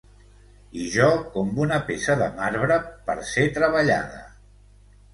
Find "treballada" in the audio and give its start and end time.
3.63-4.29